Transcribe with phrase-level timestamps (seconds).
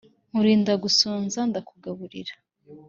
[0.29, 2.33] nkurinda gusonza ndakugaburira